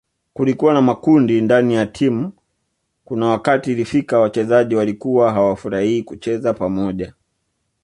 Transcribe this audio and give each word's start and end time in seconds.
Kulikuwa 0.33 0.73
na 0.73 0.81
makundi 0.81 1.41
ndani 1.41 1.73
ya 1.73 1.85
timu 1.85 2.31
kuna 3.05 3.27
wakati 3.27 3.71
ilifika 3.71 4.19
wachezaji 4.19 4.75
walikuwa 4.75 5.33
hawafurahii 5.33 6.03
kucheza 6.03 6.53
pamoja 6.53 7.13